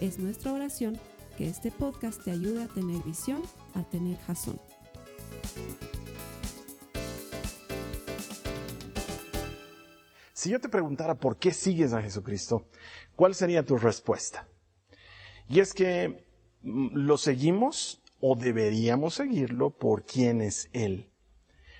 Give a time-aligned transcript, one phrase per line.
[0.00, 0.98] Es nuestra oración
[1.38, 3.40] que este podcast te ayude a tener visión,
[3.74, 4.60] a tener jazón.
[10.34, 12.68] Si yo te preguntara por qué sigues a Jesucristo,
[13.14, 14.46] ¿cuál sería tu respuesta?
[15.48, 16.26] Y es que
[16.60, 21.10] mm, lo seguimos o deberíamos seguirlo por quién es Él.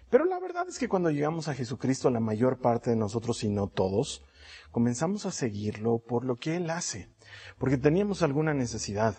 [0.08, 3.50] Pero la verdad es que cuando llegamos a Jesucristo, la mayor parte de nosotros, y
[3.50, 4.24] no todos,
[4.70, 7.10] comenzamos a seguirlo por lo que Él hace,
[7.58, 9.16] porque teníamos alguna necesidad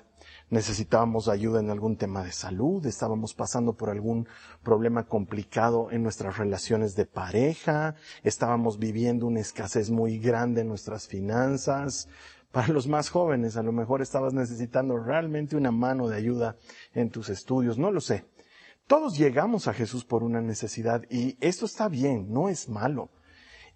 [0.49, 4.27] necesitábamos ayuda en algún tema de salud, estábamos pasando por algún
[4.63, 11.07] problema complicado en nuestras relaciones de pareja, estábamos viviendo una escasez muy grande en nuestras
[11.07, 12.07] finanzas.
[12.51, 16.55] Para los más jóvenes, a lo mejor estabas necesitando realmente una mano de ayuda
[16.93, 18.25] en tus estudios, no lo sé.
[18.87, 23.09] Todos llegamos a Jesús por una necesidad y esto está bien, no es malo.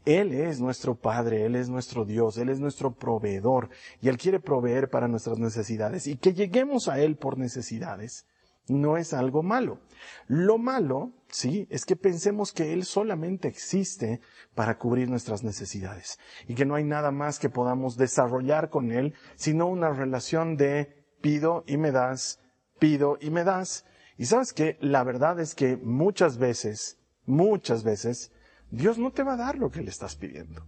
[0.06, 3.70] Él es nuestro Padre, Él es nuestro Dios, Él es nuestro proveedor
[4.02, 6.08] y Él quiere proveer para nuestras necesidades.
[6.08, 8.26] Y que lleguemos a Él por necesidades
[8.68, 9.80] no es algo malo.
[10.28, 14.22] Lo malo, sí, es que pensemos que Él solamente existe
[14.56, 19.14] para cubrir nuestras necesidades y que no hay nada más que podamos desarrollar con Él
[19.36, 22.40] sino una relación de pido y me das,
[22.80, 23.86] pido y me das.
[24.18, 28.31] Y sabes que la verdad es que muchas veces, muchas veces,
[28.72, 30.66] Dios no te va a dar lo que le estás pidiendo.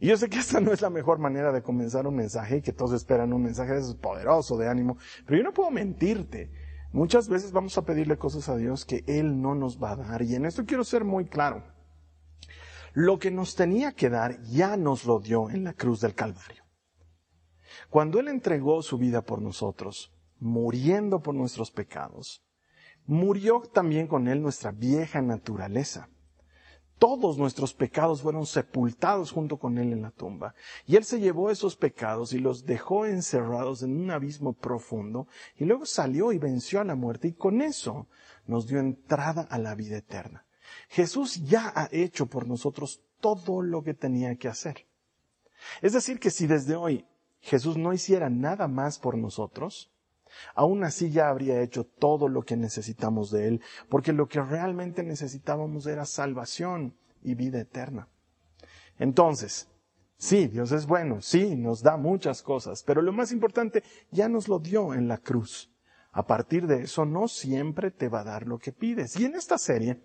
[0.00, 2.62] Y yo sé que esta no es la mejor manera de comenzar un mensaje y
[2.62, 6.52] que todos esperan un mensaje poderoso de ánimo, pero yo no puedo mentirte.
[6.92, 10.22] Muchas veces vamos a pedirle cosas a Dios que Él no nos va a dar.
[10.22, 11.64] Y en esto quiero ser muy claro.
[12.94, 16.64] Lo que nos tenía que dar ya nos lo dio en la cruz del Calvario.
[17.90, 22.44] Cuando Él entregó su vida por nosotros, muriendo por nuestros pecados,
[23.04, 26.08] murió también con Él nuestra vieja naturaleza
[26.98, 30.54] todos nuestros pecados fueron sepultados junto con Él en la tumba.
[30.86, 35.64] Y Él se llevó esos pecados y los dejó encerrados en un abismo profundo y
[35.64, 38.08] luego salió y venció a la muerte y con eso
[38.46, 40.44] nos dio entrada a la vida eterna.
[40.88, 44.86] Jesús ya ha hecho por nosotros todo lo que tenía que hacer.
[45.82, 47.06] Es decir, que si desde hoy
[47.40, 49.90] Jesús no hiciera nada más por nosotros,
[50.54, 55.02] Aún así ya habría hecho todo lo que necesitamos de Él, porque lo que realmente
[55.02, 58.08] necesitábamos era salvación y vida eterna.
[58.98, 59.68] Entonces,
[60.16, 64.48] sí, Dios es bueno, sí, nos da muchas cosas, pero lo más importante ya nos
[64.48, 65.70] lo dio en la cruz.
[66.12, 69.18] A partir de eso no siempre te va a dar lo que pides.
[69.20, 70.00] Y en esta serie,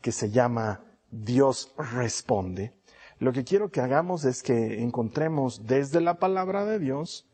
[0.00, 2.74] que se llama Dios responde,
[3.18, 7.28] lo que quiero que hagamos es que encontremos desde la palabra de Dios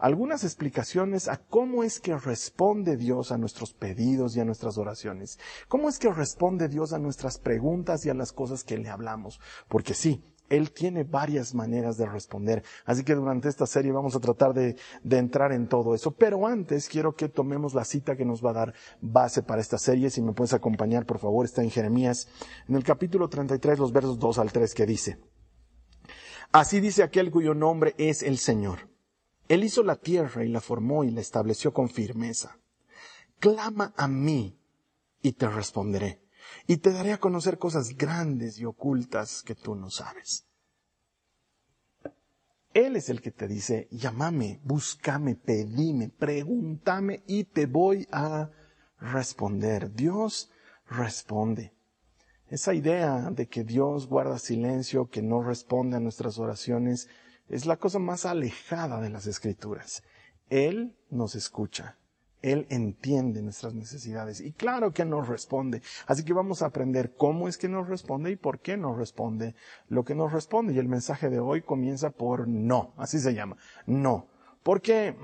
[0.00, 5.38] algunas explicaciones a cómo es que responde Dios a nuestros pedidos y a nuestras oraciones.
[5.68, 9.40] Cómo es que responde Dios a nuestras preguntas y a las cosas que le hablamos.
[9.68, 12.64] Porque sí, Él tiene varias maneras de responder.
[12.86, 14.76] Así que durante esta serie vamos a tratar de,
[15.10, 16.12] entrar en todo eso.
[16.12, 19.76] Pero antes quiero que tomemos la cita que nos va a dar base para esta
[19.76, 20.08] serie.
[20.08, 22.26] Si me puedes acompañar, por favor, está en Jeremías,
[22.68, 25.18] en el capítulo 33, los versos 2 al 3, que dice,
[26.52, 28.89] Así dice aquel cuyo nombre es el Señor
[29.50, 32.60] él hizo la tierra y la formó y la estableció con firmeza.
[33.40, 34.56] Clama a mí
[35.22, 36.22] y te responderé.
[36.68, 40.46] Y te daré a conocer cosas grandes y ocultas que tú no sabes.
[42.74, 48.50] Él es el que te dice, llámame, búscame, pedime, pregúntame y te voy a
[49.00, 49.92] responder.
[49.92, 50.52] Dios
[50.86, 51.74] responde.
[52.46, 57.08] Esa idea de que Dios guarda silencio, que no responde a nuestras oraciones,
[57.50, 60.02] es la cosa más alejada de las escrituras.
[60.48, 61.96] Él nos escucha.
[62.42, 65.82] Él entiende nuestras necesidades y claro que nos responde.
[66.06, 69.54] Así que vamos a aprender cómo es que nos responde y por qué nos responde
[69.88, 70.72] lo que nos responde.
[70.72, 74.28] Y el mensaje de hoy comienza por no, así se llama, no.
[74.62, 75.16] Porque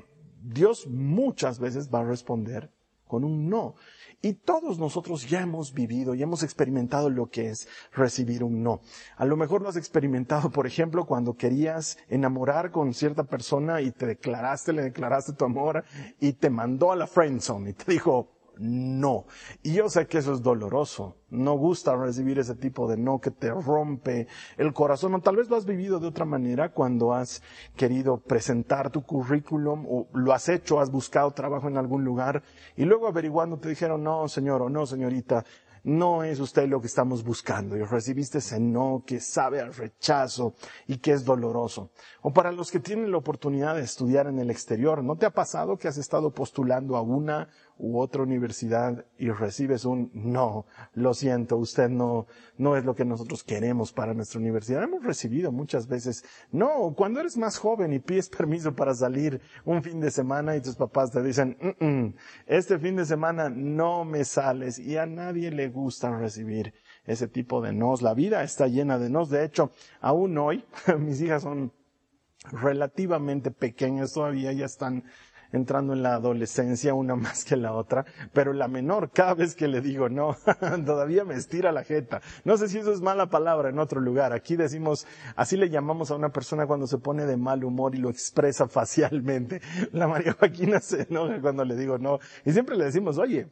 [0.43, 2.71] Dios muchas veces va a responder
[3.07, 3.75] con un no.
[4.23, 8.81] Y todos nosotros ya hemos vivido y hemos experimentado lo que es recibir un no.
[9.17, 13.93] A lo mejor lo has experimentado, por ejemplo, cuando querías enamorar con cierta persona y
[13.93, 15.85] te declaraste, le declaraste tu amor
[16.21, 19.27] y te mandó a la friend zone y te dijo, no.
[19.63, 21.17] Y yo sé que eso es doloroso.
[21.29, 25.15] No gusta recibir ese tipo de no que te rompe el corazón.
[25.15, 27.43] O tal vez lo has vivido de otra manera cuando has
[27.77, 32.43] querido presentar tu currículum o lo has hecho, has buscado trabajo en algún lugar
[32.77, 35.45] y luego averiguando te dijeron no, señor o no, señorita,
[35.87, 40.55] no es usted lo que estamos buscando y recibiste ese no que sabe al rechazo
[40.89, 41.91] y que es doloroso.
[42.23, 45.31] O para los que tienen la oportunidad de estudiar en el exterior, ¿no te ha
[45.31, 47.49] pasado que has estado postulando a una
[47.79, 52.27] u otra universidad y recibes un no, lo siento, usted no,
[52.57, 54.83] no es lo que nosotros queremos para nuestra universidad.
[54.83, 59.83] Hemos recibido muchas veces no, cuando eres más joven y pides permiso para salir un
[59.83, 62.15] fin de semana y tus papás te dicen, mm, mm,
[62.47, 66.73] este fin de semana no me sales y a nadie le gusta recibir
[67.05, 68.03] ese tipo de nos.
[68.03, 69.31] La vida está llena de nos.
[69.31, 69.71] De hecho,
[70.01, 70.65] aún hoy,
[70.99, 71.73] mis hijas son
[72.53, 75.05] relativamente pequeñas todavía, ya están
[75.53, 79.69] entrando en la adolescencia, una más que la otra, pero la menor, cada vez que
[79.69, 80.37] le digo no,
[80.85, 82.21] todavía me estira la jeta.
[82.45, 84.33] No sé si eso es mala palabra en otro lugar.
[84.33, 87.99] Aquí decimos, así le llamamos a una persona cuando se pone de mal humor y
[87.99, 89.61] lo expresa facialmente.
[89.93, 92.19] La María Joaquina se enoja cuando le digo no.
[92.45, 93.49] Y siempre le decimos, oye,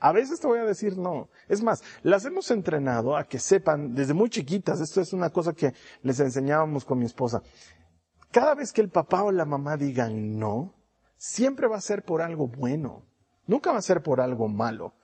[0.00, 1.28] a veces te voy a decir no.
[1.48, 5.52] Es más, las hemos entrenado a que sepan desde muy chiquitas, esto es una cosa
[5.52, 5.72] que
[6.02, 7.42] les enseñábamos con mi esposa.
[8.30, 10.74] Cada vez que el papá o la mamá digan no,
[11.18, 13.04] siempre va a ser por algo bueno,
[13.46, 14.94] nunca va a ser por algo malo.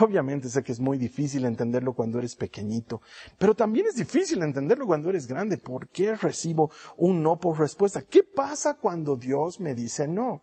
[0.00, 3.02] Obviamente sé que es muy difícil entenderlo cuando eres pequeñito,
[3.36, 5.58] pero también es difícil entenderlo cuando eres grande.
[5.58, 8.02] ¿Por qué recibo un no por respuesta?
[8.02, 10.42] ¿Qué pasa cuando Dios me dice no?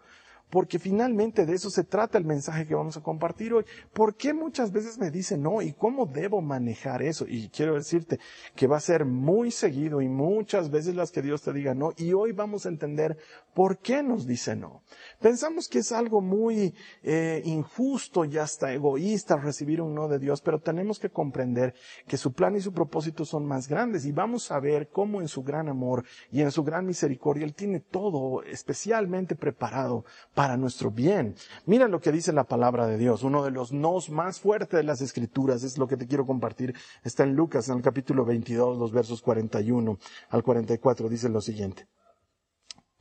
[0.56, 3.66] Porque finalmente de eso se trata el mensaje que vamos a compartir hoy.
[3.92, 7.26] ¿Por qué muchas veces me dicen no y cómo debo manejar eso?
[7.28, 8.22] Y quiero decirte
[8.56, 11.92] que va a ser muy seguido y muchas veces las que Dios te diga no
[11.98, 13.18] y hoy vamos a entender
[13.54, 14.82] por qué nos dice no.
[15.20, 16.74] Pensamos que es algo muy
[17.04, 21.74] eh, injusto y hasta egoísta recibir un no de Dios, pero tenemos que comprender
[22.08, 25.28] que su plan y su propósito son más grandes y vamos a ver cómo en
[25.28, 30.92] su gran amor y en su gran misericordia Él tiene todo especialmente preparado para nuestro
[30.92, 31.36] bien.
[31.66, 33.24] Mira lo que dice la palabra de Dios.
[33.24, 36.76] Uno de los nos más fuertes de las escrituras es lo que te quiero compartir.
[37.04, 39.98] Está en Lucas, en el capítulo 22, los versos 41
[40.30, 41.10] al 44.
[41.10, 41.88] Dice lo siguiente.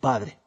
[0.00, 0.40] Padre,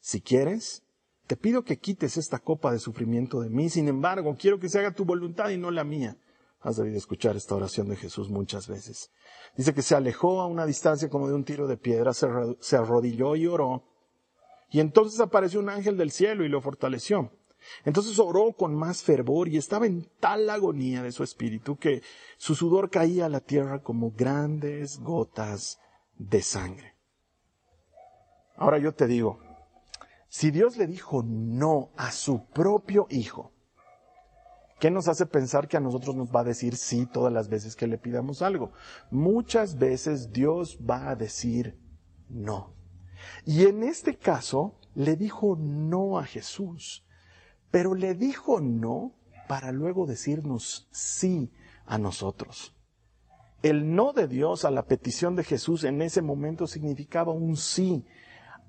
[0.00, 0.82] si quieres,
[1.26, 3.70] te pido que quites esta copa de sufrimiento de mí.
[3.70, 6.16] Sin embargo, quiero que se haga tu voluntad y no la mía.
[6.60, 9.10] Has debido escuchar esta oración de Jesús muchas veces.
[9.56, 13.34] Dice que se alejó a una distancia como de un tiro de piedra, se arrodilló
[13.36, 13.89] y oró
[14.70, 17.32] y entonces apareció un ángel del cielo y lo fortaleció.
[17.84, 22.02] Entonces oró con más fervor y estaba en tal agonía de su espíritu que
[22.38, 25.78] su sudor caía a la tierra como grandes gotas
[26.16, 26.94] de sangre.
[28.56, 29.40] Ahora yo te digo,
[30.28, 33.52] si Dios le dijo no a su propio hijo,
[34.78, 37.74] ¿qué nos hace pensar que a nosotros nos va a decir sí todas las veces
[37.74, 38.72] que le pidamos algo?
[39.10, 41.78] Muchas veces Dios va a decir
[42.28, 42.79] no.
[43.44, 47.04] Y en este caso le dijo no a Jesús,
[47.70, 49.14] pero le dijo no
[49.48, 51.52] para luego decirnos sí
[51.86, 52.74] a nosotros.
[53.62, 58.06] El no de Dios a la petición de Jesús en ese momento significaba un sí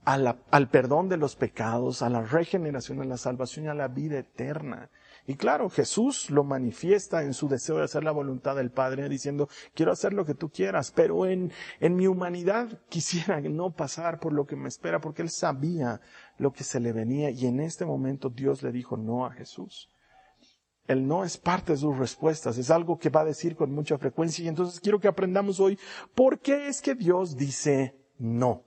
[0.04, 4.20] al perdón de los pecados, a la regeneración, a la salvación y a la vida
[4.20, 4.90] eterna.
[5.28, 9.50] Y claro, Jesús lo manifiesta en su deseo de hacer la voluntad del Padre, diciendo,
[9.74, 14.34] quiero hacer lo que tú quieras, pero en, en mi humanidad quisiera no pasar por
[14.34, 16.02] lo que me espera, porque él sabía
[16.38, 19.90] lo que se le venía y en este momento Dios le dijo no a Jesús.
[20.88, 23.98] El no es parte de sus respuestas, es algo que va a decir con mucha
[23.98, 25.78] frecuencia y entonces quiero que aprendamos hoy
[26.16, 28.64] por qué es que Dios dice no.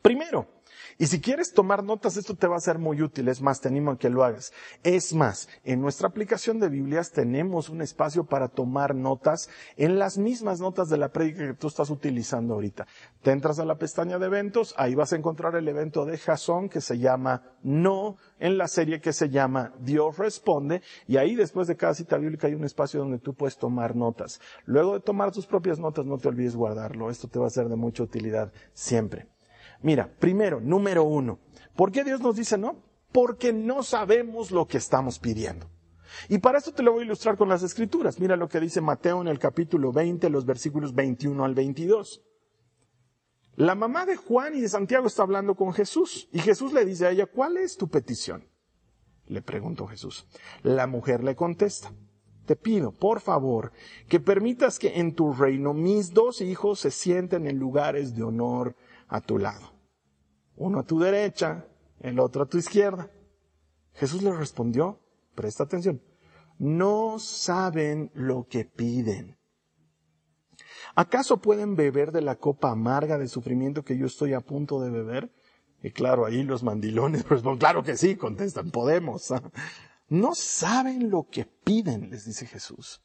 [0.00, 0.57] Primero,
[1.00, 3.28] y si quieres tomar notas, esto te va a ser muy útil.
[3.28, 4.52] Es más, te animo a que lo hagas.
[4.82, 10.18] Es más, en nuestra aplicación de Biblias tenemos un espacio para tomar notas en las
[10.18, 12.88] mismas notas de la prédica que tú estás utilizando ahorita.
[13.22, 16.68] Te entras a la pestaña de eventos, ahí vas a encontrar el evento de Jason
[16.68, 21.68] que se llama No, en la serie que se llama Dios responde, y ahí después
[21.68, 24.40] de cada cita bíblica hay un espacio donde tú puedes tomar notas.
[24.64, 27.08] Luego de tomar tus propias notas, no te olvides guardarlo.
[27.08, 29.28] Esto te va a ser de mucha utilidad siempre.
[29.82, 31.38] Mira, primero, número uno,
[31.76, 32.82] ¿por qué Dios nos dice no?
[33.12, 35.70] Porque no sabemos lo que estamos pidiendo.
[36.28, 38.18] Y para esto te lo voy a ilustrar con las escrituras.
[38.18, 42.22] Mira lo que dice Mateo en el capítulo 20, los versículos 21 al 22.
[43.56, 47.06] La mamá de Juan y de Santiago está hablando con Jesús y Jesús le dice
[47.06, 48.48] a ella, ¿cuál es tu petición?
[49.26, 50.26] Le preguntó Jesús.
[50.62, 51.92] La mujer le contesta,
[52.46, 53.72] te pido, por favor,
[54.08, 58.76] que permitas que en tu reino mis dos hijos se sienten en lugares de honor
[59.08, 59.72] a tu lado.
[60.56, 61.66] Uno a tu derecha,
[62.00, 63.10] el otro a tu izquierda.
[63.94, 65.00] Jesús le respondió,
[65.34, 66.02] presta atención,
[66.58, 69.38] no saben lo que piden.
[70.94, 74.90] ¿Acaso pueden beber de la copa amarga de sufrimiento que yo estoy a punto de
[74.90, 75.32] beber?
[75.82, 79.32] Y claro, ahí los mandilones responden, claro que sí, contestan, podemos.
[80.10, 83.02] No saben lo que piden, les dice Jesús.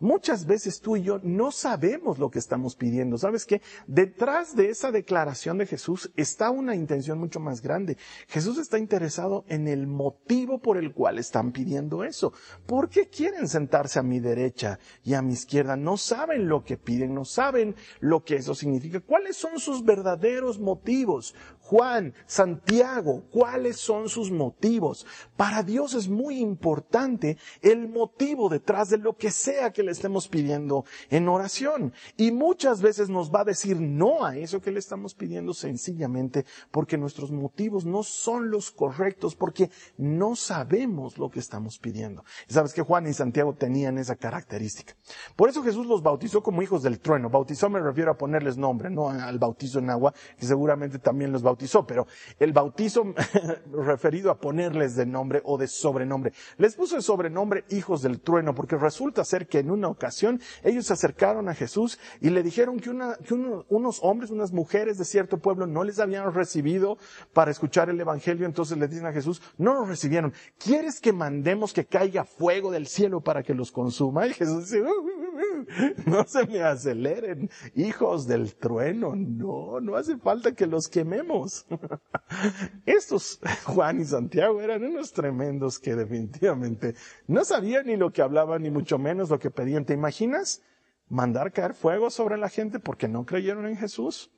[0.00, 3.18] Muchas veces tú y yo no sabemos lo que estamos pidiendo.
[3.18, 3.62] ¿Sabes qué?
[3.88, 7.96] Detrás de esa declaración de Jesús está una intención mucho más grande.
[8.28, 12.32] Jesús está interesado en el motivo por el cual están pidiendo eso.
[12.66, 15.76] ¿Por qué quieren sentarse a mi derecha y a mi izquierda?
[15.76, 19.00] No saben lo que piden, no saben lo que eso significa.
[19.00, 21.34] ¿Cuáles son sus verdaderos motivos?
[21.68, 25.04] Juan, Santiago, ¿cuáles son sus motivos?
[25.36, 30.28] Para Dios es muy importante el motivo detrás de lo que sea que le estemos
[30.28, 31.92] pidiendo en oración.
[32.16, 36.46] Y muchas veces nos va a decir no a eso que le estamos pidiendo sencillamente
[36.70, 42.24] porque nuestros motivos no son los correctos, porque no sabemos lo que estamos pidiendo.
[42.48, 44.96] Y sabes que Juan y Santiago tenían esa característica.
[45.36, 47.28] Por eso Jesús los bautizó como hijos del trueno.
[47.28, 51.42] Bautizó me refiero a ponerles nombre, no al bautizo en agua, que seguramente también los
[51.42, 52.06] bautizó pero
[52.38, 53.14] el bautizo
[53.72, 56.32] referido a ponerles de nombre o de sobrenombre.
[56.56, 60.86] Les puso el sobrenombre hijos del trueno porque resulta ser que en una ocasión ellos
[60.86, 65.66] se acercaron a Jesús y le dijeron que, unos hombres, unas mujeres de cierto pueblo
[65.66, 66.98] no les habían recibido
[67.32, 70.32] para escuchar el evangelio, entonces le dicen a Jesús, no los recibieron.
[70.58, 74.26] ¿Quieres que mandemos que caiga fuego del cielo para que los consuma?
[74.26, 75.17] Y Jesús dice, uh, uh,
[76.06, 81.66] no se me aceleren, hijos del trueno, no, no hace falta que los quememos.
[82.86, 86.94] Estos Juan y Santiago eran unos tremendos que definitivamente
[87.26, 89.84] no sabían ni lo que hablaban, ni mucho menos lo que pedían.
[89.84, 90.62] ¿Te imaginas?
[91.08, 94.30] Mandar caer fuego sobre la gente porque no creyeron en Jesús.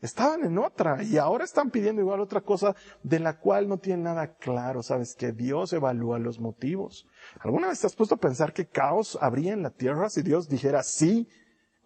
[0.00, 4.04] Estaban en otra y ahora están pidiendo igual otra cosa de la cual no tienen
[4.04, 4.82] nada claro.
[4.82, 7.06] Sabes que Dios evalúa los motivos.
[7.40, 10.48] ¿Alguna vez te has puesto a pensar qué caos habría en la tierra si Dios
[10.48, 11.28] dijera sí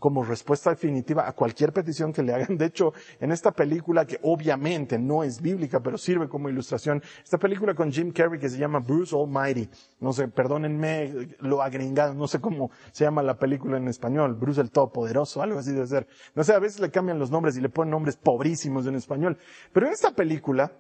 [0.01, 2.57] como respuesta definitiva a cualquier petición que le hagan.
[2.57, 7.39] De hecho, en esta película, que obviamente no es bíblica, pero sirve como ilustración, esta
[7.39, 9.69] película con Jim Carrey que se llama Bruce Almighty,
[10.01, 14.61] no sé, perdónenme lo agringado, no sé cómo se llama la película en español, Bruce
[14.61, 16.09] el Todopoderoso, algo así de ser.
[16.35, 19.39] No sé, a veces le cambian los nombres y le ponen nombres pobrísimos en español.
[19.73, 20.73] Pero en esta película,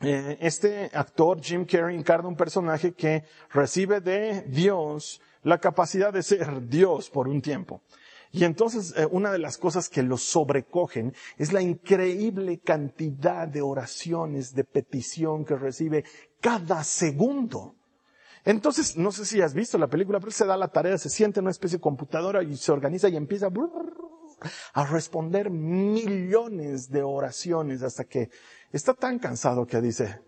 [0.00, 6.22] eh, este actor, Jim Carrey, encarna un personaje que recibe de Dios la capacidad de
[6.22, 7.82] ser Dios por un tiempo.
[8.30, 13.62] Y entonces eh, una de las cosas que los sobrecogen es la increíble cantidad de
[13.62, 16.04] oraciones, de petición que recibe
[16.40, 17.74] cada segundo.
[18.44, 21.40] Entonces, no sé si has visto la película, pero se da la tarea, se siente
[21.40, 23.50] en una especie de computadora y se organiza y empieza
[24.72, 28.30] a responder millones de oraciones hasta que
[28.72, 30.20] está tan cansado que dice,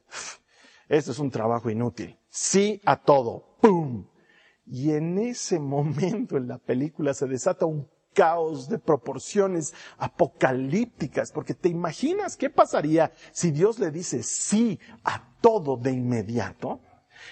[0.89, 2.19] esto es un trabajo inútil.
[2.29, 3.57] Sí a todo.
[3.61, 4.05] ¡Pum!
[4.67, 11.55] Y en ese momento en la película se desata un caos de proporciones apocalípticas, porque
[11.55, 16.81] te imaginas qué pasaría si Dios le dice sí a todo de inmediato.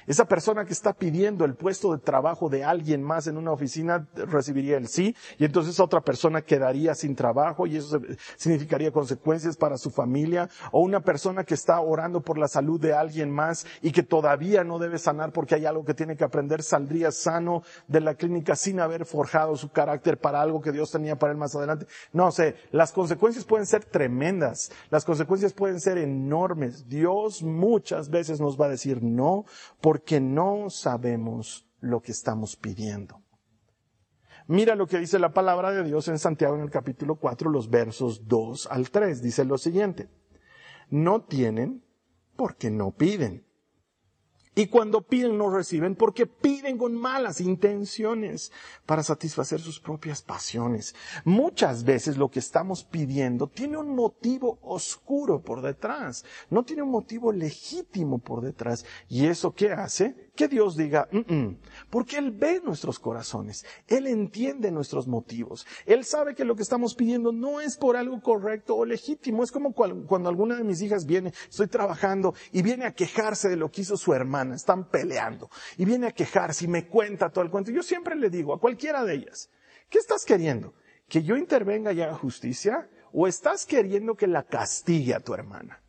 [0.07, 4.07] Esa persona que está pidiendo el puesto de trabajo de alguien más en una oficina
[4.15, 8.01] recibiría el sí y entonces otra persona quedaría sin trabajo y eso
[8.37, 12.93] significaría consecuencias para su familia o una persona que está orando por la salud de
[12.93, 16.63] alguien más y que todavía no debe sanar porque hay algo que tiene que aprender
[16.63, 21.17] saldría sano de la clínica sin haber forjado su carácter para algo que Dios tenía
[21.17, 21.87] para él más adelante.
[22.13, 26.89] No sé, las consecuencias pueden ser tremendas, las consecuencias pueden ser enormes.
[26.89, 29.45] Dios muchas veces nos va a decir no
[29.81, 33.23] porque no sabemos lo que estamos pidiendo.
[34.47, 37.69] Mira lo que dice la palabra de Dios en Santiago en el capítulo 4, los
[37.69, 39.23] versos 2 al 3.
[39.23, 40.09] Dice lo siguiente,
[40.89, 41.85] no tienen
[42.35, 43.45] porque no piden.
[44.59, 48.51] Y cuando piden no reciben porque piden con malas intenciones
[48.87, 50.97] para satisfacer sus propias pasiones.
[51.25, 56.91] Muchas veces lo que estamos pidiendo tiene un motivo oscuro por detrás, no tiene un
[56.91, 58.85] motivo legítimo por detrás.
[59.09, 60.28] ¿Y eso qué hace?
[60.39, 61.09] Que Dios diga,
[61.91, 66.95] porque Él ve nuestros corazones, Él entiende nuestros motivos, Él sabe que lo que estamos
[66.95, 71.07] pidiendo no es por algo correcto o legítimo, es como cuando alguna de mis hijas
[71.07, 75.51] viene, estoy trabajando y viene a quejarse de lo que hizo su hermana, están peleando,
[75.77, 77.73] y viene a quejarse y me cuenta todo el cuento.
[77.73, 79.51] Yo siempre le digo a cualquiera de ellas,
[79.91, 80.73] ¿qué estás queriendo?
[81.09, 82.89] ¿Que yo intervenga y haga justicia?
[83.13, 85.83] ¿O estás queriendo que la castigue a tu hermana?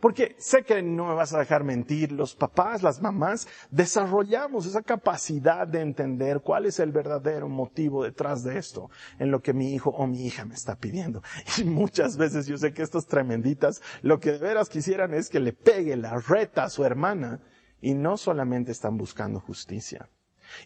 [0.00, 4.82] Porque sé que no me vas a dejar mentir, los papás, las mamás, desarrollamos esa
[4.82, 9.74] capacidad de entender cuál es el verdadero motivo detrás de esto, en lo que mi
[9.74, 11.22] hijo o mi hija me está pidiendo.
[11.58, 15.40] Y muchas veces yo sé que estas tremenditas lo que de veras quisieran es que
[15.40, 17.40] le pegue la reta a su hermana
[17.80, 20.08] y no solamente están buscando justicia.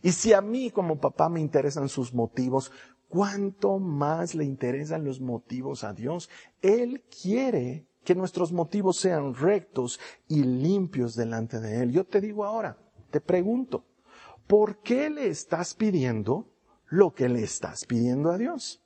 [0.03, 2.71] Y si a mí como papá me interesan sus motivos,
[3.09, 6.29] ¿cuánto más le interesan los motivos a Dios?
[6.61, 11.93] Él quiere que nuestros motivos sean rectos y limpios delante de Él.
[11.93, 12.79] Yo te digo ahora,
[13.11, 13.85] te pregunto,
[14.47, 16.49] ¿por qué le estás pidiendo
[16.87, 18.83] lo que le estás pidiendo a Dios?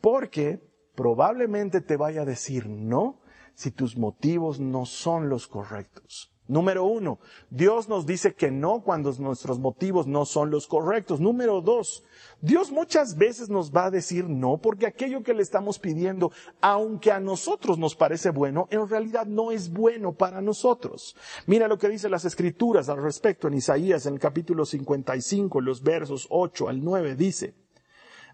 [0.00, 0.60] Porque
[0.94, 3.20] probablemente te vaya a decir no
[3.54, 6.35] si tus motivos no son los correctos.
[6.48, 7.18] Número uno,
[7.50, 11.20] Dios nos dice que no cuando nuestros motivos no son los correctos.
[11.20, 12.04] Número dos,
[12.40, 17.10] Dios muchas veces nos va a decir no porque aquello que le estamos pidiendo, aunque
[17.10, 21.16] a nosotros nos parece bueno, en realidad no es bueno para nosotros.
[21.46, 25.82] Mira lo que dice las escrituras al respecto en Isaías en el capítulo 55, los
[25.82, 27.54] versos 8 al 9, dice,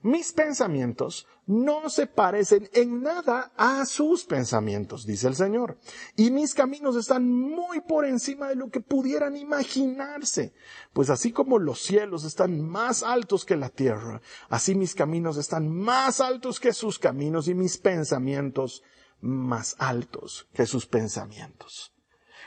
[0.02, 5.78] mis pensamientos no se parecen en nada a sus pensamientos, dice el Señor.
[6.16, 10.54] Y mis caminos están muy por encima de lo que pudieran imaginarse.
[10.92, 15.68] Pues así como los cielos están más altos que la tierra, así mis caminos están
[15.68, 18.82] más altos que sus caminos y mis pensamientos
[19.20, 21.94] más altos que sus pensamientos.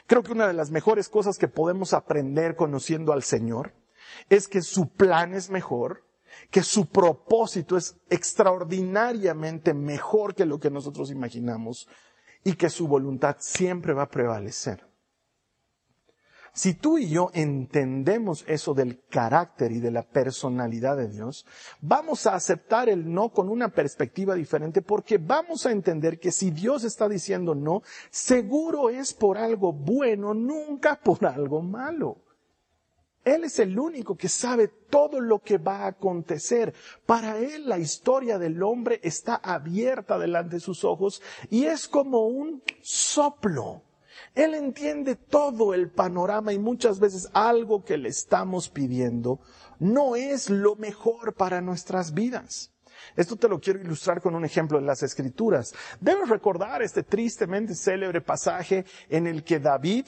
[0.07, 3.73] Creo que una de las mejores cosas que podemos aprender conociendo al Señor
[4.29, 6.04] es que su plan es mejor,
[6.49, 11.87] que su propósito es extraordinariamente mejor que lo que nosotros imaginamos
[12.43, 14.85] y que su voluntad siempre va a prevalecer.
[16.55, 21.45] Si tú y yo entendemos eso del carácter y de la personalidad de Dios,
[21.81, 26.51] vamos a aceptar el no con una perspectiva diferente porque vamos a entender que si
[26.51, 32.24] Dios está diciendo no, seguro es por algo bueno, nunca por algo malo.
[33.25, 36.73] Él es el único que sabe todo lo que va a acontecer.
[37.05, 42.27] Para Él la historia del hombre está abierta delante de sus ojos y es como
[42.27, 43.81] un soplo.
[44.35, 49.39] Él entiende todo el panorama y muchas veces algo que le estamos pidiendo
[49.79, 52.71] no es lo mejor para nuestras vidas.
[53.15, 55.73] Esto te lo quiero ilustrar con un ejemplo de las escrituras.
[55.99, 60.05] Debes recordar este tristemente célebre pasaje en el que David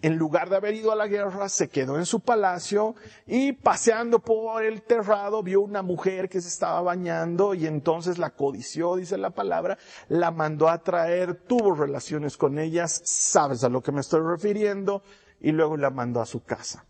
[0.00, 2.94] en lugar de haber ido a la guerra, se quedó en su palacio
[3.26, 8.30] y paseando por el terrado vio una mujer que se estaba bañando y entonces la
[8.30, 9.76] codició, dice la palabra,
[10.08, 15.02] la mandó a traer, tuvo relaciones con ellas, sabes a lo que me estoy refiriendo,
[15.40, 16.86] y luego la mandó a su casa.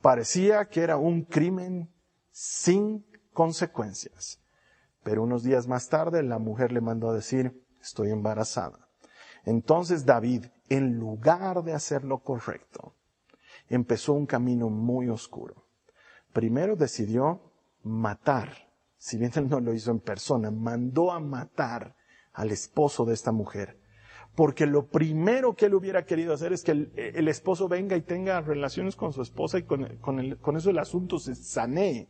[0.00, 1.92] Parecía que era un crimen
[2.30, 4.40] sin consecuencias.
[5.02, 8.88] Pero unos días más tarde la mujer le mandó a decir, estoy embarazada.
[9.44, 12.94] Entonces David, en lugar de hacer lo correcto,
[13.68, 15.66] empezó un camino muy oscuro.
[16.32, 17.40] Primero decidió
[17.82, 21.96] matar, si bien él no lo hizo en persona, mandó a matar
[22.32, 23.78] al esposo de esta mujer.
[24.34, 28.40] Porque lo primero que él hubiera querido hacer es que el, esposo venga y tenga
[28.40, 32.08] relaciones con su esposa y con, eso el asunto se sanee.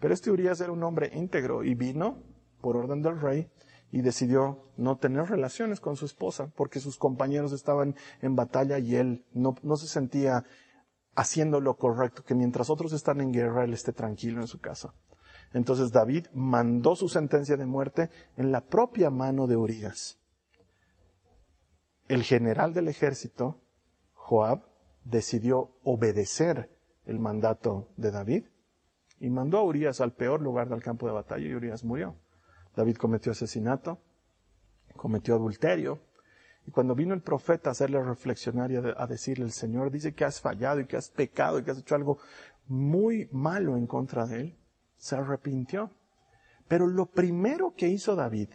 [0.00, 2.18] Pero este Urias era un hombre íntegro y vino,
[2.60, 3.48] por orden del rey,
[3.92, 8.96] y decidió no tener relaciones con su esposa porque sus compañeros estaban en batalla y
[8.96, 10.44] él no, no se sentía
[11.14, 14.94] haciendo lo correcto, que mientras otros están en guerra, él esté tranquilo en su casa.
[15.52, 20.18] Entonces David mandó su sentencia de muerte en la propia mano de Urias.
[22.08, 23.60] El general del ejército,
[24.14, 24.62] Joab,
[25.04, 26.70] decidió obedecer
[27.04, 28.46] el mandato de David
[29.20, 32.16] y mandó a Urias al peor lugar del campo de batalla y Urias murió.
[32.76, 33.98] David cometió asesinato,
[34.96, 36.00] cometió adulterio.
[36.66, 40.24] Y cuando vino el profeta a hacerle reflexionar y a, decirle, el Señor dice que
[40.24, 42.18] has fallado y que has pecado y que has hecho algo
[42.68, 44.58] muy malo en contra de él,
[44.96, 45.90] se arrepintió.
[46.68, 48.50] Pero lo primero que hizo David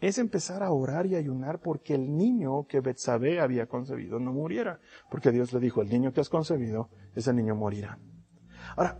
[0.00, 4.80] es empezar a orar y ayunar porque el niño que Betsabé había concebido no muriera.
[5.10, 7.98] Porque Dios le dijo, el niño que has concebido, ese niño morirá.
[8.76, 8.98] Ahora,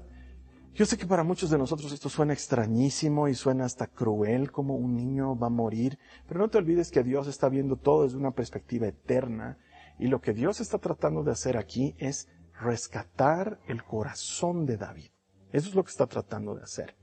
[0.74, 4.76] yo sé que para muchos de nosotros esto suena extrañísimo y suena hasta cruel como
[4.76, 8.16] un niño va a morir, pero no te olvides que Dios está viendo todo desde
[8.16, 9.58] una perspectiva eterna
[9.98, 12.28] y lo que Dios está tratando de hacer aquí es
[12.60, 15.10] rescatar el corazón de David.
[15.52, 16.94] Eso es lo que está tratando de hacer.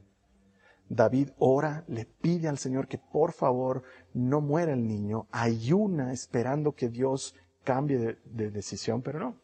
[0.90, 6.74] David ora, le pide al Señor que por favor no muera el niño, ayuna esperando
[6.74, 9.36] que Dios cambie de, de decisión, pero no,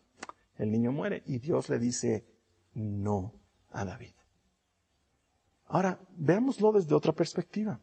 [0.57, 2.25] el niño muere y Dios le dice
[2.73, 3.42] no
[3.73, 4.13] a David.
[5.67, 7.79] Ahora, veámoslo desde otra perspectiva.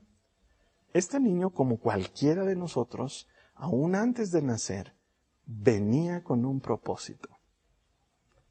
[0.92, 4.94] Este niño, como cualquiera de nosotros, aún antes de nacer,
[5.46, 7.29] venía con un propósito.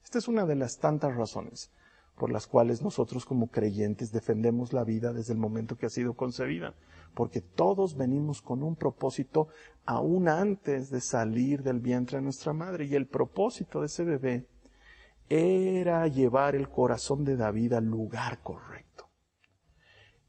[0.04, 1.72] Esta es una de las tantas razones
[2.20, 6.14] por las cuales nosotros como creyentes defendemos la vida desde el momento que ha sido
[6.14, 6.76] concebida,
[7.16, 9.48] porque todos venimos con un propósito
[9.86, 14.46] aún antes de salir del vientre de nuestra madre, y el propósito de ese bebé
[15.30, 19.10] era llevar el corazón de David al lugar correcto.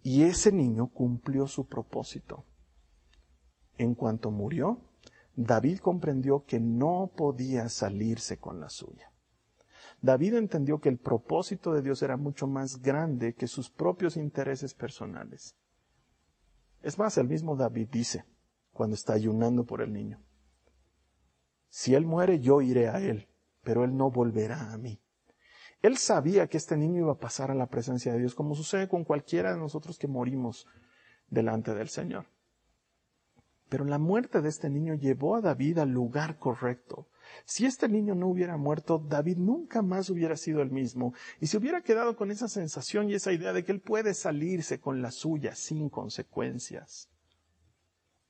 [0.02, 2.44] Y ese niño cumplió su propósito.
[3.78, 4.80] En cuanto murió,
[5.34, 9.10] David comprendió que no podía salirse con la suya.
[10.02, 14.74] David entendió que el propósito de Dios era mucho más grande que sus propios intereses
[14.74, 15.56] personales.
[16.82, 18.24] Es más, el mismo David dice,
[18.72, 20.22] cuando está ayunando por el niño,
[21.68, 23.29] si él muere, yo iré a él,
[23.70, 25.00] pero él no volverá a mí.
[25.80, 28.88] Él sabía que este niño iba a pasar a la presencia de Dios, como sucede
[28.88, 30.66] con cualquiera de nosotros que morimos
[31.28, 32.26] delante del Señor.
[33.68, 37.06] Pero la muerte de este niño llevó a David al lugar correcto.
[37.44, 41.56] Si este niño no hubiera muerto, David nunca más hubiera sido el mismo y se
[41.56, 45.12] hubiera quedado con esa sensación y esa idea de que él puede salirse con la
[45.12, 47.09] suya sin consecuencias.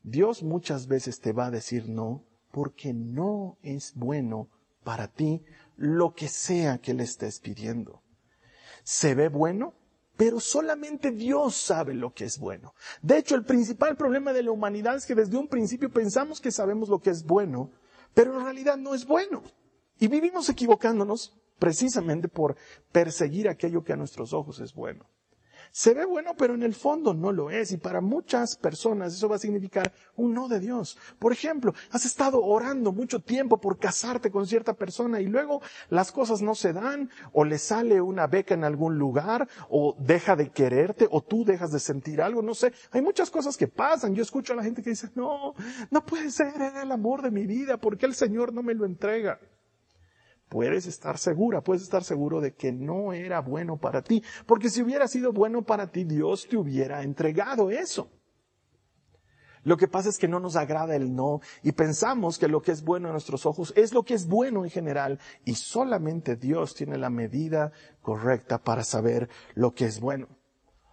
[0.03, 4.51] Dios muchas veces te va a decir no porque no es bueno
[4.85, 5.43] para ti
[5.77, 8.03] lo que sea que le estés pidiendo.
[8.83, 9.75] ¿Se ve bueno?
[10.17, 12.75] Pero solamente Dios sabe lo que es bueno.
[13.01, 16.51] De hecho, el principal problema de la humanidad es que desde un principio pensamos que
[16.51, 17.71] sabemos lo que es bueno,
[18.13, 19.43] pero en realidad no es bueno.
[19.99, 22.57] Y vivimos equivocándonos precisamente por
[22.93, 25.07] perseguir aquello que a nuestros ojos es bueno.
[25.71, 27.73] Se ve bueno, pero en el fondo no lo es.
[27.73, 30.99] Y para muchas personas eso va a significar un no de Dios.
[31.19, 36.13] Por ejemplo, has estado orando mucho tiempo por casarte con cierta persona y luego las
[36.13, 40.51] cosas no se dan, o le sale una beca en algún lugar, o deja de
[40.51, 42.73] quererte, o tú dejas de sentir algo, no sé.
[42.91, 44.15] Hay muchas cosas que pasan.
[44.15, 45.55] Yo escucho a la gente que dice, no,
[45.91, 49.39] no puede ser, el amor de mi vida, porque el Señor no me lo entrega?
[50.51, 54.83] Puedes estar segura, puedes estar seguro de que no era bueno para ti, porque si
[54.83, 58.11] hubiera sido bueno para ti, Dios te hubiera entregado eso.
[59.63, 62.73] Lo que pasa es que no nos agrada el no y pensamos que lo que
[62.73, 66.75] es bueno en nuestros ojos es lo que es bueno en general y solamente Dios
[66.75, 67.71] tiene la medida
[68.03, 70.40] correcta para saber lo que es bueno.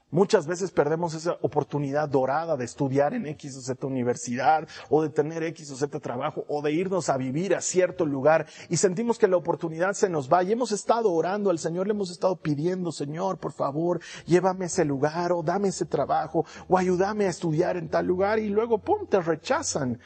[0.09, 5.09] Muchas veces perdemos esa oportunidad dorada de estudiar en X o Z universidad, o de
[5.09, 9.17] tener X o Z trabajo, o de irnos a vivir a cierto lugar, y sentimos
[9.17, 12.37] que la oportunidad se nos va, y hemos estado orando al Señor, le hemos estado
[12.37, 17.29] pidiendo, Señor, por favor, llévame a ese lugar, o dame ese trabajo, o ayúdame a
[17.29, 19.99] estudiar en tal lugar, y luego, pum, te rechazan.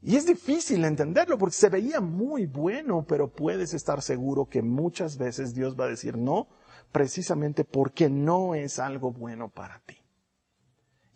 [0.00, 5.18] Y es difícil entenderlo porque se veía muy bueno, pero puedes estar seguro que muchas
[5.18, 6.48] veces Dios va a decir no,
[6.92, 9.96] precisamente porque no es algo bueno para ti.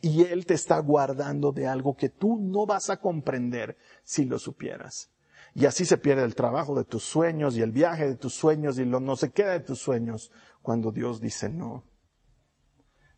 [0.01, 4.39] Y Él te está guardando de algo que tú no vas a comprender si lo
[4.39, 5.11] supieras.
[5.55, 8.79] Y así se pierde el trabajo de tus sueños y el viaje de tus sueños
[8.79, 10.33] y lo no se queda de tus sueños
[10.63, 11.85] cuando Dios dice no.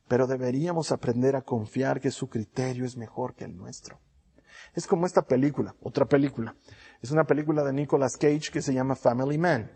[0.09, 4.01] Pero deberíamos aprender a confiar que su criterio es mejor que el nuestro.
[4.75, 6.57] Es como esta película, otra película.
[7.01, 9.71] Es una película de Nicolas Cage que se llama Family Man.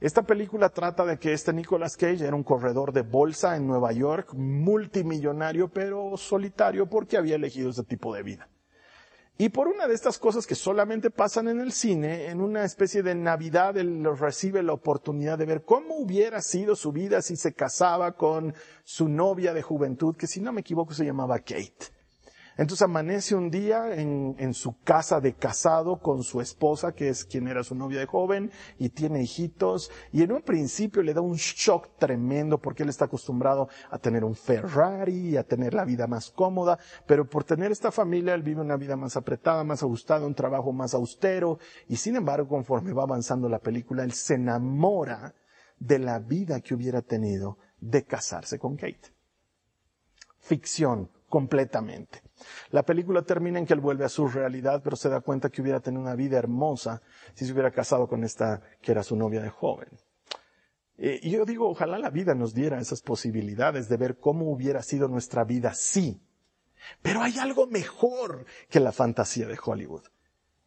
[0.00, 3.92] Esta película trata de que este Nicolas Cage era un corredor de bolsa en Nueva
[3.92, 8.48] York, multimillonario pero solitario porque había elegido ese tipo de vida.
[9.36, 13.02] Y por una de estas cosas que solamente pasan en el cine, en una especie
[13.02, 17.52] de Navidad, él recibe la oportunidad de ver cómo hubiera sido su vida si se
[17.52, 21.99] casaba con su novia de juventud, que si no me equivoco se llamaba Kate.
[22.60, 27.48] Entonces amanece un día en, su casa de casado con su esposa, que es quien
[27.48, 31.36] era su novia de joven, y tiene hijitos, y en un principio le da un
[31.36, 36.30] shock tremendo porque él está acostumbrado a tener un Ferrari, a tener la vida más
[36.30, 40.34] cómoda, pero por tener esta familia él vive una vida más apretada, más ajustada, un
[40.34, 45.34] trabajo más austero, y sin embargo conforme va avanzando la película, él se enamora
[45.78, 49.14] de la vida que hubiera tenido de casarse con Kate.
[50.40, 52.29] Ficción, completamente.
[52.70, 55.62] La película termina en que él vuelve a su realidad, pero se da cuenta que
[55.62, 57.02] hubiera tenido una vida hermosa
[57.34, 59.88] si se hubiera casado con esta que era su novia de joven.
[60.96, 64.82] Eh, y yo digo, ojalá la vida nos diera esas posibilidades de ver cómo hubiera
[64.82, 66.22] sido nuestra vida sí.
[67.02, 70.04] Pero hay algo mejor que la fantasía de Hollywood.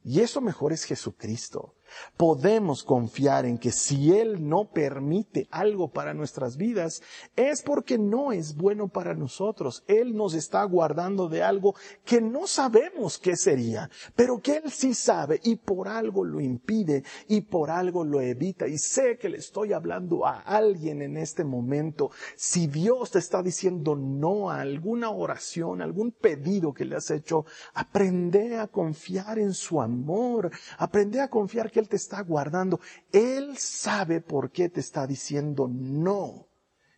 [0.03, 1.75] Y eso mejor es Jesucristo.
[2.17, 7.01] Podemos confiar en que si Él no permite algo para nuestras vidas,
[7.35, 9.83] es porque no es bueno para nosotros.
[9.87, 11.75] Él nos está guardando de algo
[12.05, 17.03] que no sabemos qué sería, pero que Él sí sabe y por algo lo impide
[17.27, 18.67] y por algo lo evita.
[18.67, 22.11] Y sé que le estoy hablando a alguien en este momento.
[22.35, 27.45] Si Dios te está diciendo no a alguna oración, algún pedido que le has hecho,
[27.73, 32.79] aprende a confiar en su amor, aprende a confiar que Él te está guardando.
[33.11, 36.47] Él sabe por qué te está diciendo no.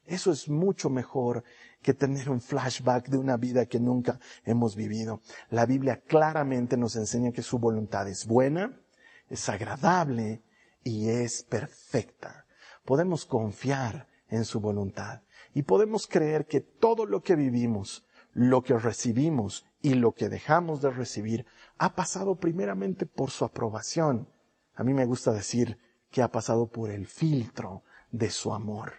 [0.05, 1.43] Eso es mucho mejor
[1.81, 5.21] que tener un flashback de una vida que nunca hemos vivido.
[5.49, 8.79] La Biblia claramente nos enseña que su voluntad es buena,
[9.27, 10.43] es agradable
[10.83, 12.45] y es perfecta.
[12.85, 15.23] Podemos confiar en su voluntad
[15.55, 20.83] y podemos creer que todo lo que vivimos, lo que recibimos y lo que dejamos
[20.83, 21.47] de recibir
[21.79, 24.29] ha pasado primeramente por su aprobación.
[24.75, 25.77] A mí me gusta decir
[26.11, 28.93] que ha pasado por el filtro de su amor.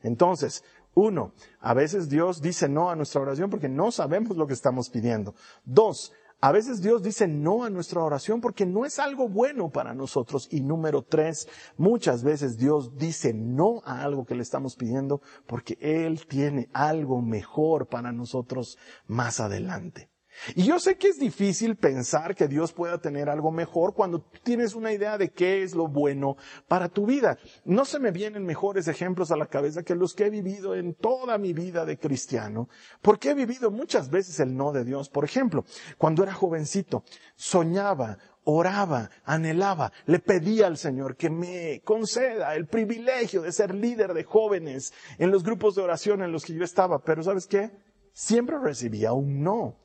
[0.00, 0.64] Entonces,
[0.94, 4.90] uno, a veces Dios dice no a nuestra oración porque no sabemos lo que estamos
[4.90, 5.34] pidiendo.
[5.64, 9.94] Dos, a veces Dios dice no a nuestra oración porque no es algo bueno para
[9.94, 10.48] nosotros.
[10.50, 15.76] Y número tres, muchas veces Dios dice no a algo que le estamos pidiendo porque
[15.80, 20.10] Él tiene algo mejor para nosotros más adelante.
[20.54, 24.74] Y yo sé que es difícil pensar que Dios pueda tener algo mejor cuando tienes
[24.74, 27.38] una idea de qué es lo bueno para tu vida.
[27.64, 30.94] No se me vienen mejores ejemplos a la cabeza que los que he vivido en
[30.94, 32.68] toda mi vida de cristiano,
[33.02, 35.08] porque he vivido muchas veces el no de Dios.
[35.08, 35.64] Por ejemplo,
[35.96, 37.04] cuando era jovencito,
[37.36, 44.14] soñaba, oraba, anhelaba, le pedía al Señor que me conceda el privilegio de ser líder
[44.14, 47.70] de jóvenes en los grupos de oración en los que yo estaba, pero ¿sabes qué?
[48.12, 49.76] Siempre recibía un no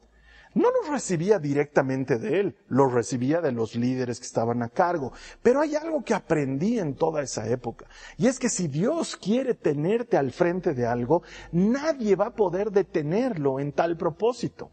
[0.54, 5.14] no los recibía directamente de él, los recibía de los líderes que estaban a cargo.
[5.42, 7.86] Pero hay algo que aprendí en toda esa época,
[8.18, 12.72] y es que si Dios quiere tenerte al frente de algo, nadie va a poder
[12.72, 14.72] detenerlo en tal propósito.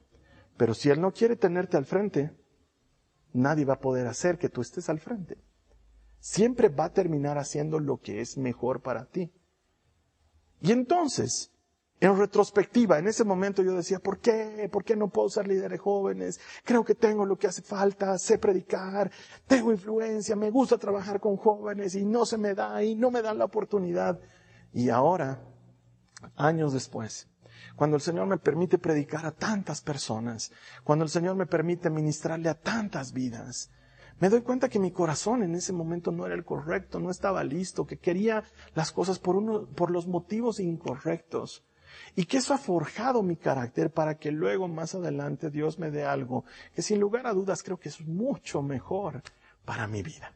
[0.57, 2.33] Pero si Él no quiere tenerte al frente,
[3.33, 5.39] nadie va a poder hacer que tú estés al frente.
[6.19, 9.33] Siempre va a terminar haciendo lo que es mejor para ti.
[10.61, 11.51] Y entonces,
[12.01, 14.69] en retrospectiva, en ese momento yo decía, ¿por qué?
[14.73, 16.41] ¿Por qué no puedo ser líder de jóvenes?
[16.65, 19.11] Creo que tengo lo que hace falta, sé predicar,
[19.47, 23.21] tengo influencia, me gusta trabajar con jóvenes y no se me da y no me
[23.21, 24.19] dan la oportunidad.
[24.73, 25.43] Y ahora,
[26.37, 27.29] años después,
[27.77, 30.53] cuando el Señor me permite predicar a tantas personas,
[30.85, 33.71] cuando el Señor me permite ministrarle a tantas vidas,
[34.21, 37.45] me doy cuenta que mi corazón en ese momento no era el correcto, no estaba
[37.45, 41.65] listo, que quería las cosas por, uno, por los motivos incorrectos.
[42.17, 46.05] Y que eso ha forjado mi carácter para que luego más adelante Dios me dé
[46.05, 49.23] algo que sin lugar a dudas creo que es mucho mejor
[49.65, 50.33] para mi vida.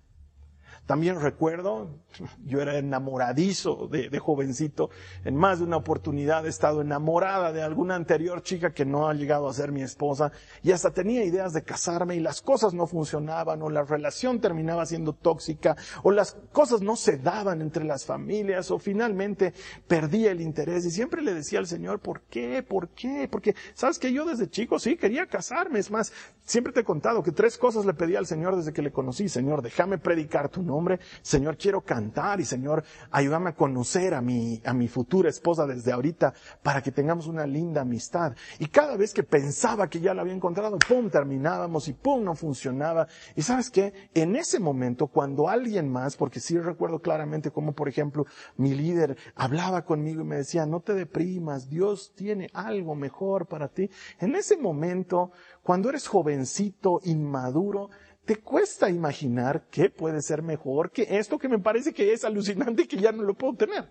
[0.86, 1.88] También recuerdo,
[2.44, 4.90] yo era enamoradizo de, jovencito,
[5.24, 9.14] en más de una oportunidad he estado enamorada de alguna anterior chica que no ha
[9.14, 10.30] llegado a ser mi esposa
[10.62, 14.84] y hasta tenía ideas de casarme y las cosas no funcionaban o la relación terminaba
[14.84, 19.54] siendo tóxica o las cosas no se daban entre las familias o finalmente
[19.88, 22.62] perdí el interés y siempre le decía al Señor, ¿por qué?
[22.62, 23.28] ¿Por qué?
[23.30, 26.12] Porque, ¿sabes que Yo desde chico sí quería casarme, es más,
[26.44, 29.28] siempre te he contado que tres cosas le pedí al Señor desde que le conocí,
[29.28, 30.73] Señor, déjame predicar tu nombre
[31.22, 35.92] Señor, quiero cantar y Señor, ayúdame a conocer a mi, a mi futura esposa desde
[35.92, 38.34] ahorita para que tengamos una linda amistad.
[38.58, 42.34] Y cada vez que pensaba que ya la había encontrado, pum, terminábamos y pum, no
[42.34, 43.06] funcionaba.
[43.36, 43.92] Y sabes qué?
[44.14, 49.16] En ese momento, cuando alguien más, porque sí recuerdo claramente como, por ejemplo, mi líder
[49.34, 53.90] hablaba conmigo y me decía, no te deprimas, Dios tiene algo mejor para ti.
[54.18, 55.32] En ese momento,
[55.62, 57.90] cuando eres jovencito, inmaduro,
[58.24, 62.82] te cuesta imaginar qué puede ser mejor que esto que me parece que es alucinante
[62.82, 63.90] y que ya no lo puedo tener.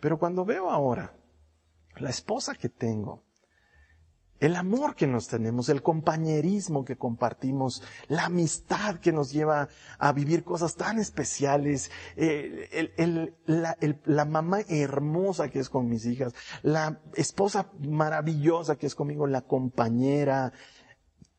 [0.00, 1.14] Pero cuando veo ahora
[1.96, 3.24] la esposa que tengo,
[4.38, 10.12] el amor que nos tenemos, el compañerismo que compartimos, la amistad que nos lleva a
[10.12, 12.92] vivir cosas tan especiales, eh,
[13.46, 19.26] la, la, mamá hermosa que es con mis hijas, la esposa maravillosa que es conmigo,
[19.26, 20.52] la compañera,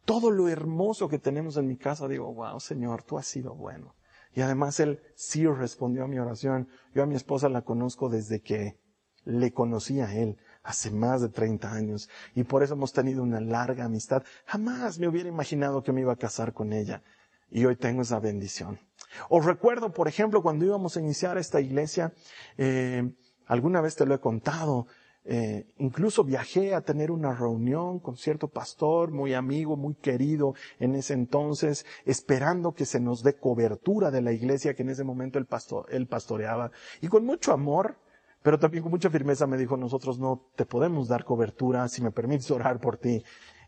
[0.07, 3.93] todo lo hermoso que tenemos en mi casa, digo, wow, Señor, tú has sido bueno.
[4.33, 6.69] Y además Él sí respondió a mi oración.
[6.95, 8.79] Yo a mi esposa la conozco desde que
[9.25, 13.41] le conocí a Él hace más de 30 años y por eso hemos tenido una
[13.41, 14.23] larga amistad.
[14.45, 17.03] Jamás me hubiera imaginado que me iba a casar con ella
[17.49, 18.79] y hoy tengo esa bendición.
[19.27, 22.13] Os recuerdo, por ejemplo, cuando íbamos a iniciar esta iglesia,
[22.57, 23.13] eh,
[23.45, 24.87] alguna vez te lo he contado,
[25.29, 30.95] eh, incluso viajé a tener una reunión con cierto pastor, muy amigo, muy querido en
[30.95, 35.37] ese entonces, esperando que se nos dé cobertura de la iglesia que en ese momento
[35.45, 36.71] pastor, él pastoreaba.
[37.01, 37.97] Y con mucho amor,
[38.41, 42.11] pero también con mucha firmeza me dijo, nosotros no te podemos dar cobertura si me
[42.11, 43.23] permites orar por ti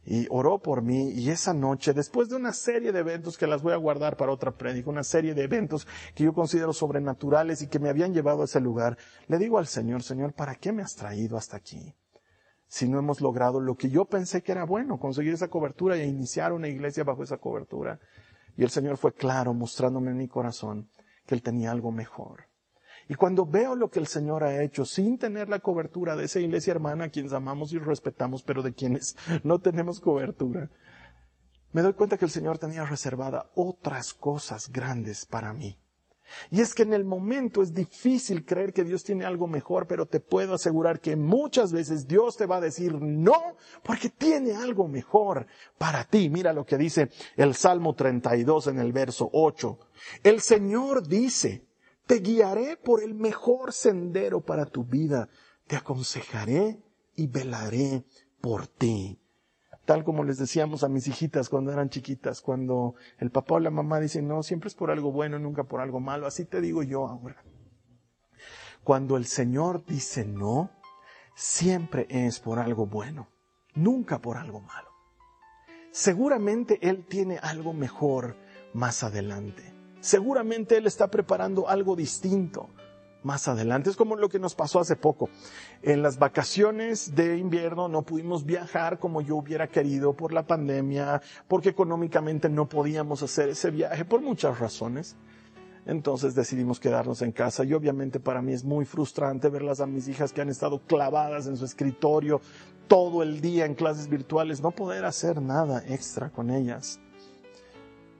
[0.05, 3.61] y oró por mí y esa noche, después de una serie de eventos que las
[3.61, 7.67] voy a guardar para otra prédica, una serie de eventos que yo considero sobrenaturales y
[7.67, 10.81] que me habían llevado a ese lugar, le digo al Señor, Señor, ¿para qué me
[10.81, 11.95] has traído hasta aquí?
[12.67, 16.03] Si no hemos logrado lo que yo pensé que era bueno, conseguir esa cobertura y
[16.03, 17.99] iniciar una iglesia bajo esa cobertura.
[18.55, 20.89] Y el Señor fue claro, mostrándome en mi corazón
[21.25, 22.48] que Él tenía algo mejor.
[23.09, 26.39] Y cuando veo lo que el Señor ha hecho sin tener la cobertura de esa
[26.39, 30.69] iglesia hermana a quienes amamos y respetamos, pero de quienes no tenemos cobertura,
[31.71, 35.79] me doy cuenta que el Señor tenía reservada otras cosas grandes para mí.
[36.51, 40.05] Y es que en el momento es difícil creer que Dios tiene algo mejor, pero
[40.05, 44.87] te puedo asegurar que muchas veces Dios te va a decir no, porque tiene algo
[44.87, 45.47] mejor
[45.79, 46.29] para ti.
[46.29, 49.79] Mira lo que dice el Salmo 32 en el verso 8.
[50.23, 51.68] El Señor dice,
[52.09, 55.29] te guiaré por el mejor sendero para tu vida,
[55.67, 56.81] te aconsejaré
[57.15, 58.03] y velaré
[58.41, 59.21] por ti
[59.85, 63.71] tal como les decíamos a mis hijitas cuando eran chiquitas, cuando el papá o la
[63.71, 66.83] mamá dicen, no, siempre es por algo bueno, nunca por algo malo, así te digo
[66.83, 67.43] yo ahora.
[68.83, 70.69] Cuando el Señor dice no,
[71.33, 73.29] siempre es por algo bueno,
[73.73, 74.89] nunca por algo malo.
[75.89, 78.35] Seguramente Él tiene algo mejor
[78.75, 79.68] más adelante.
[79.99, 82.69] Seguramente Él está preparando algo distinto
[83.23, 83.89] más adelante.
[83.89, 85.29] Es como lo que nos pasó hace poco.
[85.81, 91.21] En las vacaciones de invierno no pudimos viajar como yo hubiera querido por la pandemia,
[91.47, 95.17] porque económicamente no podíamos hacer ese viaje por muchas razones.
[95.85, 100.07] Entonces decidimos quedarnos en casa y obviamente para mí es muy frustrante verlas a mis
[100.07, 102.41] hijas que han estado clavadas en su escritorio
[102.87, 106.99] todo el día en clases virtuales, no poder hacer nada extra con ellas.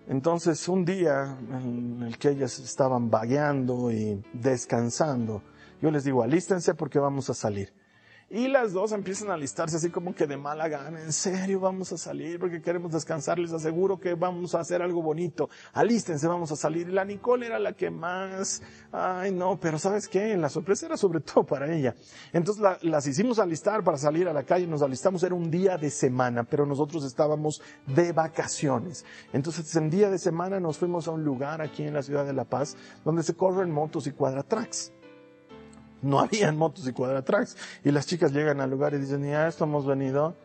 [0.10, 5.44] Entonces un día en el que ellas estaban vagueando y descansando,
[5.84, 7.72] yo les digo, alístense porque vamos a salir.
[8.32, 11.02] Y las dos empiezan a alistarse así como que de mala gana.
[11.02, 13.40] En serio, vamos a salir porque queremos descansar.
[13.40, 15.50] Les aseguro que vamos a hacer algo bonito.
[15.74, 16.90] Alístense, vamos a salir.
[16.90, 18.62] Y la Nicole era la que más,
[18.92, 20.38] ay no, pero ¿sabes qué?
[20.38, 21.96] La sorpresa era sobre todo para ella.
[22.32, 24.68] Entonces las hicimos alistar para salir a la calle.
[24.68, 25.24] Nos alistamos.
[25.24, 29.06] Era un día de semana, pero nosotros estábamos de vacaciones.
[29.34, 32.34] Entonces en día de semana nos fuimos a un lugar aquí en la ciudad de
[32.34, 34.94] La Paz donde se corren motos y cuadratracks
[36.02, 37.58] no habían motos y cuadratracks.
[37.84, 40.36] Y las chicas llegan al lugar y dicen, ya esto hemos venido.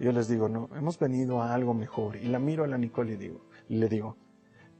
[0.00, 2.16] Y yo les digo, no, hemos venido a algo mejor.
[2.16, 4.16] Y la miro a la Nicole y digo, y le digo,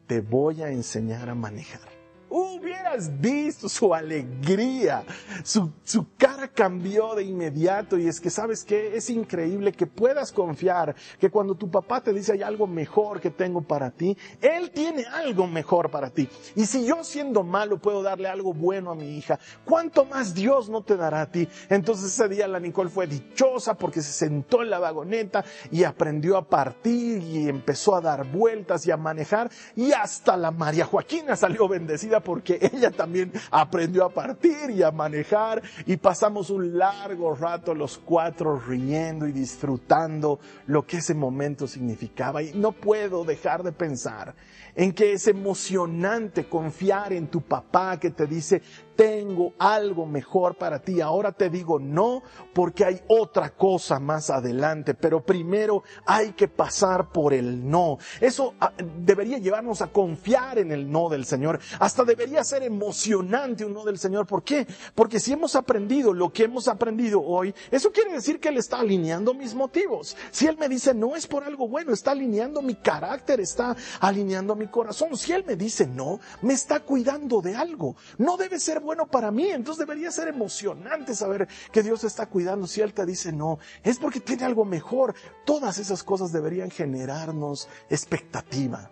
[0.06, 1.93] te voy a enseñar a manejar.
[2.36, 5.04] Hubieras visto su alegría,
[5.44, 10.32] su, su, cara cambió de inmediato y es que sabes que es increíble que puedas
[10.32, 14.72] confiar que cuando tu papá te dice hay algo mejor que tengo para ti, él
[14.72, 16.28] tiene algo mejor para ti.
[16.56, 20.68] Y si yo siendo malo puedo darle algo bueno a mi hija, ¿cuánto más Dios
[20.68, 21.48] no te dará a ti?
[21.68, 26.36] Entonces ese día la Nicole fue dichosa porque se sentó en la vagoneta y aprendió
[26.36, 31.36] a partir y empezó a dar vueltas y a manejar y hasta la María Joaquina
[31.36, 37.34] salió bendecida porque ella también aprendió a partir y a manejar y pasamos un largo
[37.34, 42.42] rato los cuatro riendo y disfrutando lo que ese momento significaba.
[42.42, 44.34] Y no puedo dejar de pensar
[44.76, 48.62] en que es emocionante confiar en tu papá que te dice,
[48.96, 51.00] tengo algo mejor para ti.
[51.00, 57.10] Ahora te digo no porque hay otra cosa más adelante, pero primero hay que pasar
[57.10, 57.98] por el no.
[58.20, 61.60] Eso ah, debería llevarnos a confiar en el no del Señor.
[61.78, 64.26] Hasta debería ser emocionante un no del Señor.
[64.26, 64.66] ¿Por qué?
[64.94, 68.80] Porque si hemos aprendido lo que hemos aprendido hoy, eso quiere decir que Él está
[68.80, 70.16] alineando mis motivos.
[70.30, 74.54] Si Él me dice no es por algo bueno, está alineando mi carácter, está alineando
[74.54, 75.16] mi corazón.
[75.16, 77.96] Si Él me dice no, me está cuidando de algo.
[78.18, 79.50] No debe ser bueno para mí.
[79.50, 82.66] Entonces debería ser emocionante saber que Dios está cuidando.
[82.66, 85.14] Si Él te dice no, es porque tiene algo mejor.
[85.44, 88.90] Todas esas cosas deberían generarnos expectativa,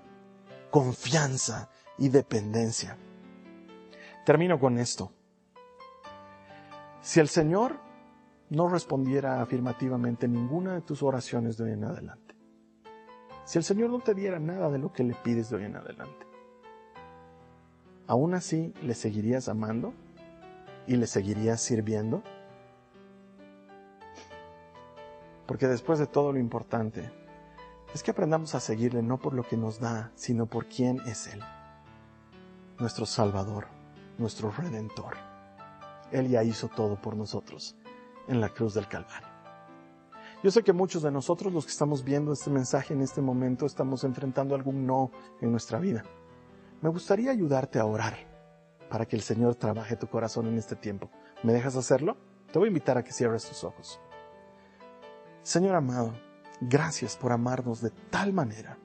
[0.70, 2.96] confianza y dependencia.
[4.24, 5.12] Termino con esto.
[7.00, 7.80] Si el Señor
[8.50, 12.21] no respondiera afirmativamente ninguna de tus oraciones de hoy en adelante,
[13.44, 15.76] si el Señor no te diera nada de lo que le pides de hoy en
[15.76, 16.26] adelante,
[18.06, 19.92] ¿aún así le seguirías amando?
[20.86, 22.22] ¿Y le seguirías sirviendo?
[25.46, 27.10] Porque después de todo lo importante,
[27.94, 31.26] es que aprendamos a seguirle no por lo que nos da, sino por quién es
[31.26, 31.42] Él.
[32.78, 33.66] Nuestro Salvador,
[34.18, 35.14] nuestro Redentor.
[36.10, 37.76] Él ya hizo todo por nosotros
[38.28, 39.31] en la cruz del Calvario.
[40.42, 43.64] Yo sé que muchos de nosotros, los que estamos viendo este mensaje en este momento,
[43.64, 46.02] estamos enfrentando algún no en nuestra vida.
[46.80, 48.16] Me gustaría ayudarte a orar
[48.90, 51.10] para que el Señor trabaje tu corazón en este tiempo.
[51.44, 52.16] ¿Me dejas hacerlo?
[52.52, 54.00] Te voy a invitar a que cierres tus ojos.
[55.44, 56.12] Señor amado,
[56.60, 58.78] gracias por amarnos de tal manera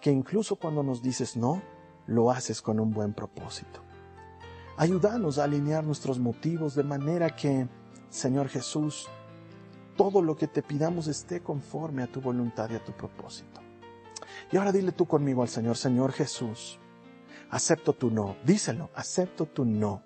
[0.00, 1.60] que incluso cuando nos dices no,
[2.06, 3.82] lo haces con un buen propósito.
[4.76, 7.68] Ayúdanos a alinear nuestros motivos de manera que,
[8.08, 9.08] Señor Jesús,
[10.00, 13.60] todo lo que te pidamos esté conforme a tu voluntad y a tu propósito.
[14.50, 16.80] Y ahora dile tú conmigo al Señor, Señor Jesús,
[17.50, 18.36] acepto tu no.
[18.42, 20.02] Díselo, acepto tu no.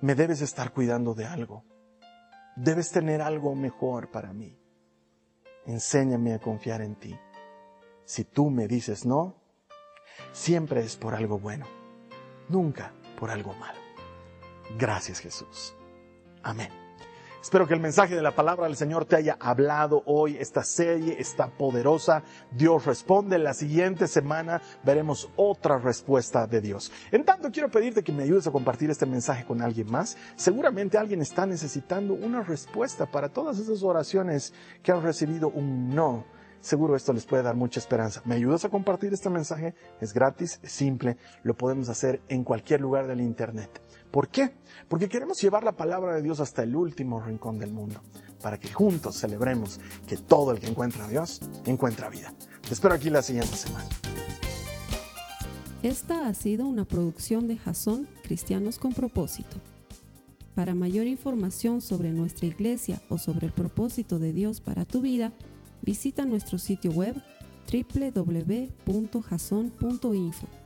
[0.00, 1.62] me debes estar cuidando de algo.
[2.56, 4.58] Debes tener algo mejor para mí.
[5.64, 7.16] Enséñame a confiar en ti.
[8.04, 9.36] Si tú me dices no,
[10.32, 11.66] siempre es por algo bueno,
[12.48, 13.78] nunca por algo malo.
[14.76, 15.72] Gracias Jesús.
[16.42, 16.85] Amén.
[17.46, 20.36] Espero que el mensaje de la palabra del Señor te haya hablado hoy.
[20.36, 22.24] Esta serie está poderosa.
[22.50, 23.38] Dios responde.
[23.38, 26.90] La siguiente semana veremos otra respuesta de Dios.
[27.12, 30.16] En tanto, quiero pedirte que me ayudes a compartir este mensaje con alguien más.
[30.34, 36.24] Seguramente alguien está necesitando una respuesta para todas esas oraciones que han recibido un no
[36.66, 38.22] Seguro esto les puede dar mucha esperanza.
[38.24, 39.76] ¿Me ayudas a compartir este mensaje?
[40.00, 43.80] Es gratis, es simple, lo podemos hacer en cualquier lugar del Internet.
[44.16, 44.50] ¿Por qué?
[44.88, 48.00] Porque queremos llevar la palabra de Dios hasta el último rincón del mundo,
[48.40, 52.32] para que juntos celebremos que todo el que encuentra a Dios encuentra vida.
[52.66, 53.84] Te espero aquí la siguiente semana.
[55.82, 59.58] Esta ha sido una producción de Jason Cristianos con Propósito.
[60.54, 65.34] Para mayor información sobre nuestra iglesia o sobre el propósito de Dios para tu vida,
[65.82, 67.22] Visita nuestro sitio web
[67.70, 70.65] www.jason.info.